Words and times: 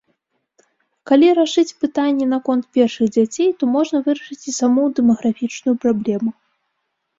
Калі 1.11 1.27
рашыць 1.39 1.77
пытанне 1.83 2.25
наконт 2.31 2.63
першых 2.79 3.07
дзяцей, 3.19 3.49
то 3.61 3.71
можна 3.75 3.97
вырашыць 4.09 4.41
і 4.55 4.57
саму 4.59 4.89
дэмаграфічную 5.03 5.75
праблему! 5.87 6.31